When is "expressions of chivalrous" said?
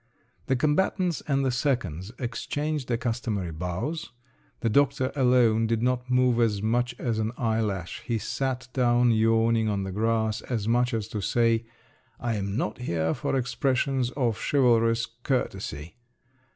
13.35-15.05